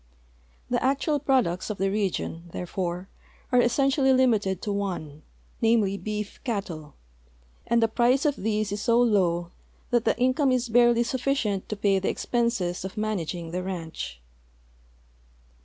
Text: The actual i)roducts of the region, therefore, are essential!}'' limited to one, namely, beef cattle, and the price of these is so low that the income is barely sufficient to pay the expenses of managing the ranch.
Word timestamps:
The 0.71 0.83
actual 0.83 1.19
i)roducts 1.19 1.69
of 1.69 1.77
the 1.77 1.91
region, 1.91 2.49
therefore, 2.53 3.07
are 3.51 3.61
essential!}'' 3.61 4.15
limited 4.15 4.59
to 4.63 4.71
one, 4.71 5.21
namely, 5.61 5.95
beef 5.95 6.39
cattle, 6.43 6.95
and 7.67 7.83
the 7.83 7.87
price 7.87 8.25
of 8.25 8.35
these 8.35 8.71
is 8.71 8.81
so 8.81 8.99
low 8.99 9.51
that 9.91 10.03
the 10.05 10.17
income 10.17 10.51
is 10.51 10.69
barely 10.69 11.03
sufficient 11.03 11.69
to 11.69 11.75
pay 11.75 11.99
the 11.99 12.09
expenses 12.09 12.83
of 12.83 12.97
managing 12.97 13.51
the 13.51 13.61
ranch. 13.61 14.19